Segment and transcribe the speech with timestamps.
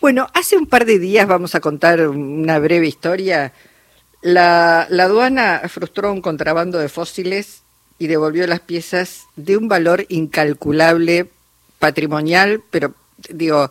[0.00, 3.52] Bueno, hace un par de días vamos a contar una breve historia.
[4.20, 7.62] La, la aduana frustró un contrabando de fósiles
[7.98, 11.28] y devolvió las piezas de un valor incalculable
[11.78, 12.94] patrimonial, pero
[13.30, 13.70] digo,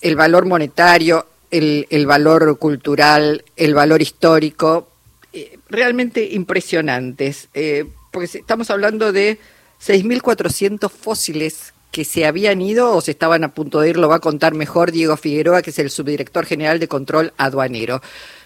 [0.00, 4.88] el valor monetario, el, el valor cultural, el valor histórico,
[5.32, 9.38] eh, realmente impresionantes, eh, porque estamos hablando de
[9.84, 14.16] 6.400 fósiles que se habían ido o se estaban a punto de ir, lo va
[14.16, 18.02] a contar mejor Diego Figueroa, que es el subdirector general de control aduanero.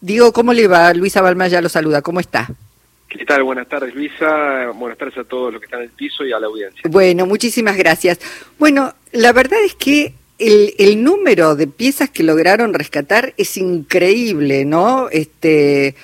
[0.00, 0.92] Diego, ¿cómo le va?
[0.94, 2.48] Luisa Balmaya lo saluda, ¿cómo está?
[3.08, 3.44] ¿Qué tal?
[3.44, 4.70] Buenas tardes, Luisa.
[4.74, 6.82] Buenas tardes a todos los que están en el piso y a la audiencia.
[6.90, 8.18] Bueno, muchísimas gracias.
[8.58, 14.64] Bueno, la verdad es que el, el número de piezas que lograron rescatar es increíble,
[14.64, 15.08] ¿no?
[15.10, 15.94] Este,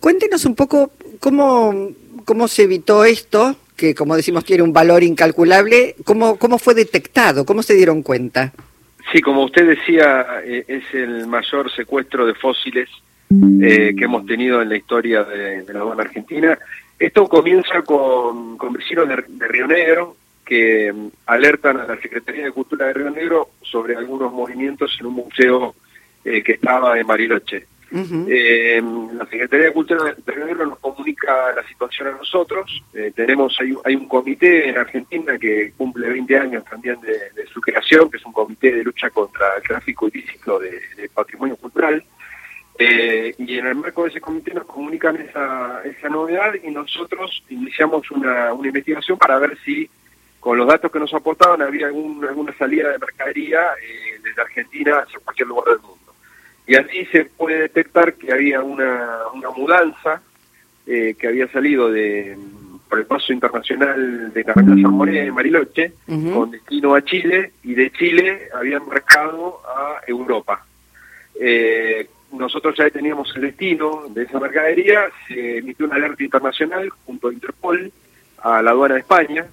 [0.00, 1.90] cuéntenos un poco cómo,
[2.24, 7.44] cómo se evitó esto, que como decimos tiene un valor incalculable, ¿cómo, cómo fue detectado?
[7.44, 8.52] ¿Cómo se dieron cuenta?
[9.10, 12.88] Sí, como usted decía, eh, es el mayor secuestro de fósiles
[13.60, 16.56] eh, que hemos tenido en la historia de, la aduana argentina.
[16.96, 22.86] Esto comienza con, vecinos de, Río Negro que um, alertan a la Secretaría de Cultura
[22.86, 25.74] de Río Negro sobre algunos movimientos en un museo
[26.24, 27.66] eh, que estaba en Bariloche.
[27.94, 32.82] Eh, la Secretaría de Cultura de Río Negro nos comunica la situación a nosotros.
[32.94, 37.60] Eh, tenemos hay, hay, un comité en Argentina que cumple 20 años también de, su
[37.60, 42.02] creación, que es un comité de lucha contra el tráfico ilícito de, de patrimonio cultural.
[42.78, 48.10] Eh, y en el marco de ese comité nos comunican esa, novedad y nosotros iniciamos
[48.10, 49.88] una, investigación para ver si
[50.40, 55.20] con los datos que nos aportaban había alguna salida de mercadería eh, desde Argentina hacia
[55.20, 56.01] cualquier lugar del mundo
[56.66, 60.22] y así se puede detectar que había una, una mudanza
[60.86, 62.36] eh, que había salido de
[62.88, 66.34] por el paso internacional de Carrera Salmonea de Mariloche uh -huh.
[66.34, 70.66] con destino a Chile y de Chile habían marcado a Europa.
[71.40, 77.28] Eh, nosotros ya teníamos el destino de esa mercadería, se emitió una alerta internacional junto
[77.28, 77.90] a Interpol
[78.42, 79.46] a la aduana de España,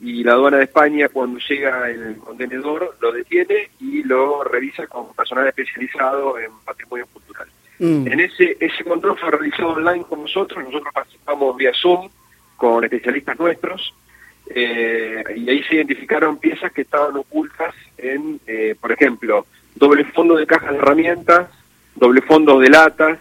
[0.00, 5.14] y la aduana de España cuando llega el contenedor lo detiene y lo revisa con
[5.14, 7.48] personal especializado en patrimonio cultural.
[7.78, 8.06] Mm.
[8.06, 12.08] En ese ese control fue realizado online con nosotros, nosotros participamos vía Zoom
[12.56, 13.94] con especialistas nuestros
[14.48, 20.36] eh, y ahí se identificaron piezas que estaban ocultas en, eh, por ejemplo, doble fondo
[20.36, 21.50] de cajas de herramientas,
[21.94, 23.18] doble fondo de latas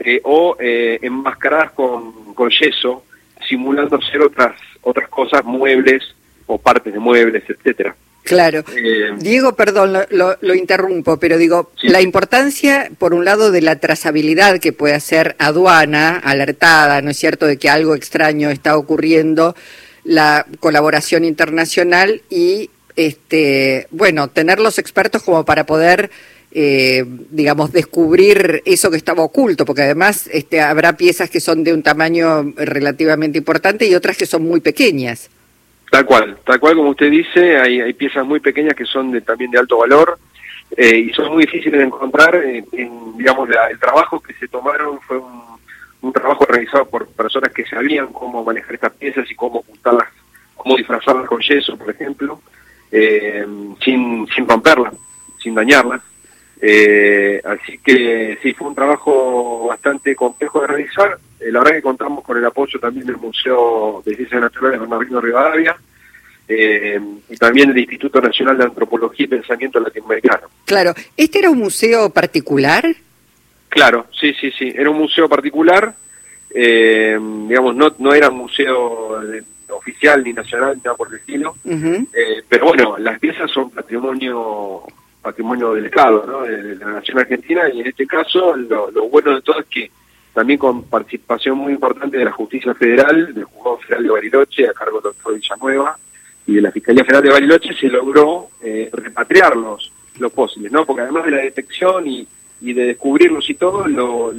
[0.00, 3.04] eh, o enmascaradas con, con yeso,
[3.48, 6.02] simulando ser otras otras cosas, muebles
[6.46, 7.94] o partes de muebles, etcétera.
[8.22, 8.64] Claro.
[8.76, 11.88] Eh, Diego, perdón, lo, lo, lo, interrumpo, pero digo, sí.
[11.88, 17.16] la importancia, por un lado, de la trazabilidad que puede hacer aduana, alertada, ¿no es
[17.16, 19.56] cierto?, de que algo extraño está ocurriendo,
[20.04, 26.10] la colaboración internacional y, este, bueno, tener los expertos como para poder
[26.52, 31.72] eh, digamos, descubrir eso que estaba oculto, porque además este, habrá piezas que son de
[31.72, 35.30] un tamaño relativamente importante y otras que son muy pequeñas.
[35.90, 39.50] Tal cual, tal cual como usted dice, hay, piezas muy pequeñas que son de, también
[39.50, 40.18] de alto valor
[40.76, 42.36] eh, y son muy difíciles de encontrar.
[42.36, 47.52] En, en digamos, la, el trabajo que se tomaron fue un, trabajo realizado por personas
[47.52, 50.08] que sabían cómo manejar estas piezas y cómo ocultarlas,
[50.56, 52.40] cómo disfrazarlas con yeso, por ejemplo,
[52.90, 53.46] eh,
[53.84, 54.94] sin, sin romperlas,
[55.42, 56.00] sin dañarlas.
[56.62, 61.18] Eh, así que sí, fue un trabajo bastante complejo de realizar.
[61.40, 65.20] Eh, la verdad que contamos con el apoyo también del Museo de Ciencias Naturales Bernardino
[65.20, 65.76] Rivadavia
[66.46, 67.00] eh,
[67.30, 70.48] y también del Instituto Nacional de Antropología y Pensamiento Latinoamericano.
[70.66, 72.84] Claro, ¿este era un museo particular?
[73.70, 75.94] Claro, sí, sí, sí, era un museo particular,
[76.52, 77.18] eh,
[77.48, 81.54] digamos, no, no era un museo de, oficial ni nacional, ni nada por el estilo,
[81.64, 82.06] uh -huh.
[82.48, 84.82] pero bueno, las piezas son patrimonio
[85.22, 86.42] patrimonio del Estado, ¿no?
[86.42, 89.90] de, la Nación Argentina, y en este caso lo, bueno de todo es que
[90.32, 94.72] también con participación muy importante de la Justicia Federal, del Juzgado Federal de Bariloche, a
[94.72, 95.98] cargo del doctor Villanueva,
[96.46, 100.32] y de la Fiscalía Federal de Bariloche, se logró eh, repatriar los, los
[100.70, 100.86] ¿no?
[100.86, 102.26] Porque además de la detección y,
[102.60, 104.32] y de descubrirlos y todo, lo,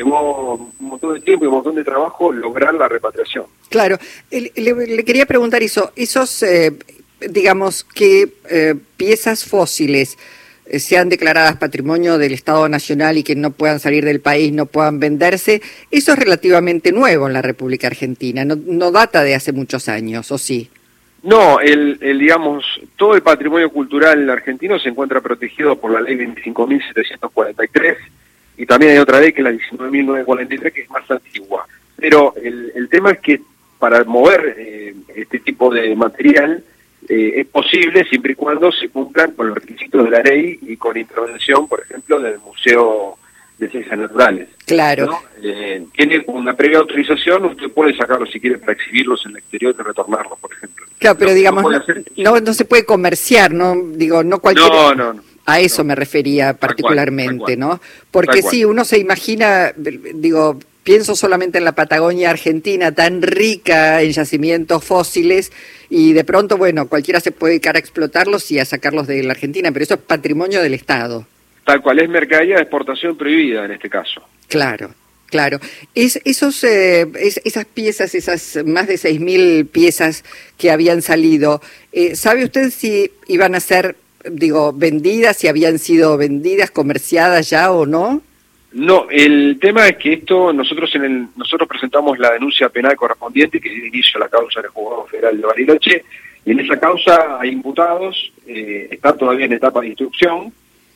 [0.00, 3.46] llevó un montón de tiempo y un montón de trabajo lograr la repatriación.
[3.68, 3.98] Claro,
[4.30, 6.72] le, le quería preguntar eso, esos eh,
[7.28, 10.18] digamos, que eh, piezas fósiles
[10.66, 14.66] eh, sean declaradas patrimonio del Estado Nacional y que no puedan salir del país, no
[14.66, 19.88] puedan venderse, eso es relativamente nuevo en la República Argentina, no, data de hace muchos
[19.88, 20.70] años, ¿o sí?
[21.22, 22.64] No, el, el, digamos,
[22.96, 27.96] todo el patrimonio cultural argentino se encuentra protegido por la ley 25.743
[28.56, 31.66] y también hay otra ley que es la 19.943 que es más antigua.
[31.96, 33.42] Pero el, el tema es que
[33.78, 36.62] para mover eh, este tipo de material
[37.10, 40.96] es posible siempre y cuando se cumplan con los requisitos de la ley y con
[40.96, 43.18] intervención, por ejemplo, del Museo
[43.58, 44.48] de Ciencias Naturales.
[44.64, 45.20] Claro.
[45.96, 49.82] tiene una previa autorización, usted puede sacarlos si quiere para exhibirlos en el exterior y
[49.82, 50.86] retornarlos, por ejemplo.
[50.98, 51.64] Claro, pero digamos,
[52.16, 53.74] no, no, se puede comerciar, ¿no?
[53.92, 54.70] Digo, no cualquier...
[54.70, 55.22] No, no, no.
[55.46, 57.80] A eso me refería particularmente, ¿no?
[58.12, 64.12] Porque sí, uno se imagina, digo, pienso solamente en la Patagonia Argentina, tan rica en
[64.12, 65.52] yacimientos fósiles,
[65.88, 69.32] y de pronto, bueno, cualquiera se puede dedicar a explotarlos y a sacarlos de la
[69.32, 71.26] Argentina, pero eso es patrimonio del Estado.
[71.64, 74.22] Tal cual, es mercadería de exportación prohibida en este caso.
[74.48, 74.94] Claro.
[75.26, 75.60] Claro,
[75.94, 80.24] es, esos, eh, esas piezas, esas más de 6.000 piezas
[80.58, 81.62] que habían salido,
[81.92, 83.94] eh, ¿sabe usted si iban a ser
[84.24, 88.22] digo, vendidas, si habían sido vendidas, comerciadas ya o no?
[88.72, 93.60] No, el tema es que esto, nosotros en el, nosotros presentamos la denuncia penal correspondiente
[93.60, 96.04] que dio inicio a la causa del juzgado federal de Bariloche,
[96.44, 100.52] y en esa causa hay imputados, eh, está todavía en etapa de instrucción,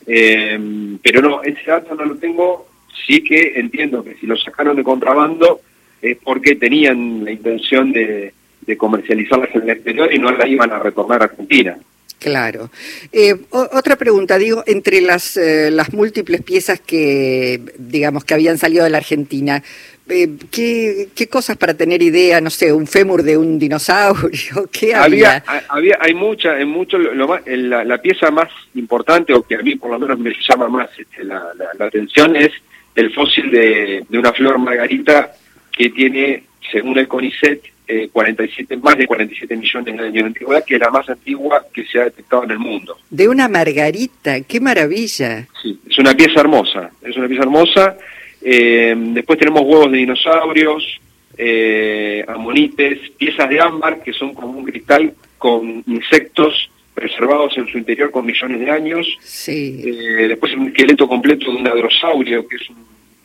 [0.07, 2.69] eh, pero no, ese dato no lo tengo,
[3.07, 5.61] sí que entiendo que si lo sacaron de contrabando
[6.01, 8.33] es porque tenían la intención de,
[8.67, 11.77] de comercializarlas en el exterior y no la iban a retornar a Argentina.
[12.25, 12.71] Claro.
[13.13, 18.83] Eh, otra pregunta, digo, entre las, eh, las múltiples piezas que, digamos, que habían salido
[18.83, 19.63] de la Argentina,
[20.09, 22.41] eh, ¿qué, ¿qué, cosas para tener idea?
[22.41, 25.45] No sé, un fémur de un dinosaurio, ¿qué había?
[25.69, 29.75] Había, hay mucha, en mucho, lo, la, la, pieza más importante, o que a mí
[29.75, 32.53] por lo menos me llama más este, la, la, atención, es
[32.95, 35.33] el fósil de, de una flor margarita
[35.71, 37.74] que tiene, según el CONICET,
[38.13, 41.65] 47, eh, más de 47 millones de años de antigüedad, que es la más antigua
[41.73, 42.97] que se ha detectado en el mundo.
[43.11, 45.47] De una margarita, qué maravilla.
[45.63, 47.97] Sí, es una pieza hermosa, es una pieza hermosa.
[48.41, 51.01] Eh, después tenemos huevos de dinosaurios,
[51.37, 57.77] eh, amonites, piezas de ámbar, que son como un cristal con insectos preservados en su
[57.77, 59.07] interior con millones de años.
[59.21, 59.83] Sí.
[59.85, 62.77] Eh, después un esqueleto completo de un adrosaurio, que es un,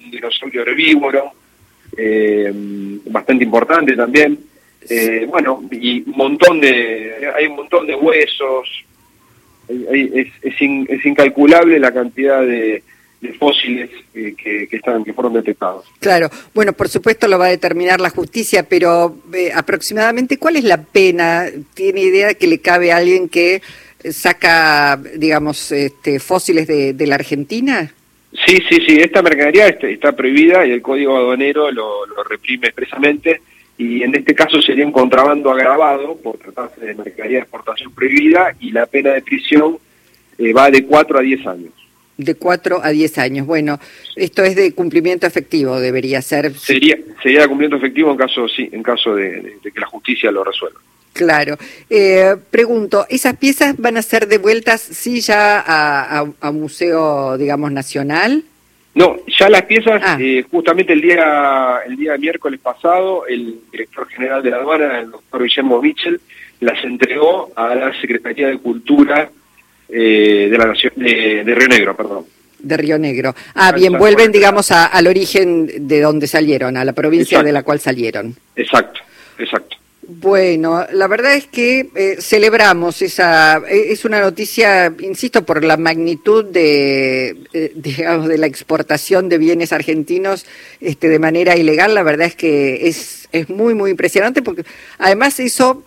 [0.03, 1.31] un dinosaurio herbívoro,
[3.05, 4.48] bastante importante también.
[4.87, 8.69] Eh, bueno, y un montón de, hay un montón de huesos,
[9.67, 12.83] es, es, incalculable la cantidad de,
[13.37, 15.85] fósiles eh, que, están, que fueron detectados.
[15.99, 20.63] Claro, bueno, por supuesto lo va a determinar la justicia, pero eh, aproximadamente, ¿cuál es
[20.63, 21.47] la pena?
[21.73, 23.61] ¿Tiene idea que le cabe a alguien que
[24.09, 27.93] saca, digamos, este, fósiles de, de la Argentina?
[28.45, 33.41] Sí, sí, sí, esta mercadería está, prohibida y el código aduanero lo, lo reprime expresamente
[33.79, 38.53] y en este caso sería un contrabando agravado por tratarse de mercadería de exportación prohibida
[38.59, 39.77] y la pena de prisión
[40.37, 41.71] eh, va de 4 a 10 años.
[42.17, 43.47] De 4 a 10 años.
[43.47, 43.79] Bueno,
[44.17, 46.53] esto es de cumplimiento efectivo, debería ser.
[46.55, 50.43] Sería sería de cumplimiento efectivo en caso sí, en caso de, que la justicia lo
[50.43, 50.81] resuelva.
[51.13, 51.57] Claro.
[51.89, 57.71] Eh, pregunto, ¿esas piezas van a ser devueltas sí ya a, a, a Museo, digamos,
[57.71, 58.43] Nacional?
[58.99, 60.17] No, ya las piezas, ah.
[60.19, 65.11] eh, justamente el día el día miércoles pasado, el director general de la aduana, el
[65.11, 66.19] doctor Guillermo Mitchell,
[66.59, 69.29] las entregó a la Secretaría de Cultura
[69.87, 72.25] eh, de la Nación de, Río Negro, perdón.
[72.59, 73.33] De Río Negro.
[73.55, 77.79] Ah, bien, vuelven, digamos, al origen de donde salieron, a la provincia de la cual
[77.79, 78.35] salieron.
[78.57, 78.99] Exacto,
[79.37, 79.77] exacto.
[80.11, 85.77] Bueno, la verdad es que eh, celebramos esa, eh, es una noticia, insisto, por la
[85.77, 90.47] magnitud de, eh, digamos, de la exportación de bienes argentinos
[90.81, 94.63] este, de manera ilegal, la verdad es que es, es muy, muy impresionante porque
[94.97, 95.83] además eso,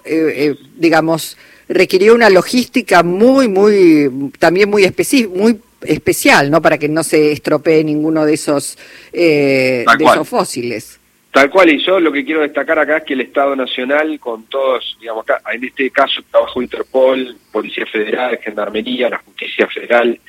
[0.77, 1.37] digamos,
[1.69, 4.89] requirió una logística muy, muy, también muy,
[5.35, 6.63] muy especial, ¿no?
[6.63, 8.79] Para que no se estropee ninguno de esos,
[9.13, 11.01] de esos fósiles.
[11.33, 14.45] Tal cual, y yo lo que quiero destacar acá es que el Estado Nacional, con
[14.45, 20.21] todos, digamos, acá, en este caso trabajó Interpol, Policía Federal, Gendarmería, la Justicia Federal,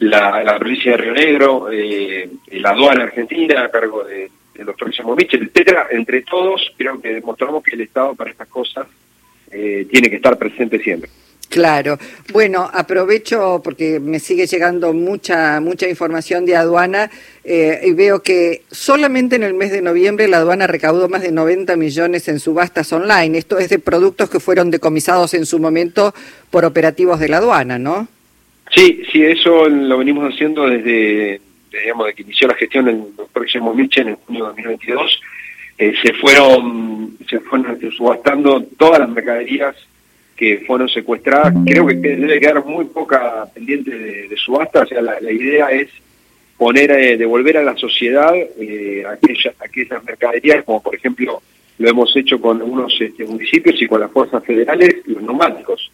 [0.00, 4.30] la, provincia de Río Negro, eh, la aduana argentina a cargo del
[4.66, 8.88] doctor Guillermo Michel, etcétera, entre todos creo que demostramos que el Estado para estas cosas
[9.52, 11.08] eh, tiene que estar presente siempre.
[11.48, 11.98] Claro.
[12.30, 17.10] Bueno, aprovecho porque me sigue llegando mucha mucha información de aduana
[17.42, 21.32] eh, y veo que solamente en el mes de noviembre la aduana recaudó más de
[21.32, 23.38] 90 millones en subastas online.
[23.38, 26.12] Esto es de productos que fueron decomisados en su momento
[26.50, 28.08] por operativos de la aduana, ¿no?
[28.74, 31.40] Sí, sí, eso lo venimos haciendo desde,
[31.72, 35.20] digamos, de que inició la gestión el doctor Guillermo Michel en junio de 2022.
[35.78, 39.76] Eh, se fueron se fueron subastando todas las mercaderías
[40.38, 41.52] que fueron secuestradas.
[41.66, 44.82] Creo que debe quedar muy poca pendiente de, subasta.
[44.82, 45.88] O sea, la, idea es
[46.56, 51.42] poner, eh, devolver a la sociedad eh, aquellas, aquellas mercaderías, como por ejemplo
[51.78, 55.90] lo hemos hecho con algunos este, municipios y con las fuerzas federales, los neumáticos.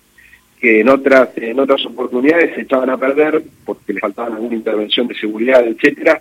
[0.61, 5.09] que en otras en otras oportunidades se echaban a perder porque le faltaban alguna intervención
[5.09, 6.21] de seguridad, etcétera,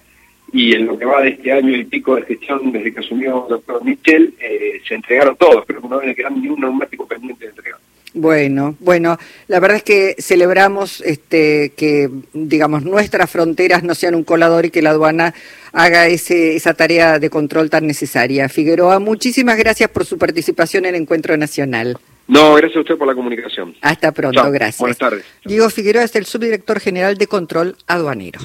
[0.54, 3.44] y en lo que va de este año y pico de gestión desde que asumió
[3.44, 7.46] el doctor Michel, eh, se entregaron todos, pero no le quedan ni un neumático pendiente
[7.46, 7.80] de entregar.
[8.14, 9.18] Bueno, bueno,
[9.48, 14.70] la verdad es que celebramos este, que, digamos, nuestras fronteras no sean un colador y
[14.70, 15.34] que la aduana
[15.72, 18.50] haga ese, esa tarea de control tan necesaria.
[18.50, 21.98] Figueroa, muchísimas gracias por su participación en el Encuentro Nacional.
[22.28, 23.76] No, gracias a usted por la comunicación.
[23.82, 24.80] Hasta pronto, gracias.
[24.80, 25.26] Buenas tardes.
[25.44, 28.40] Diego Figueroa es el subdirector general de Control Aduanero.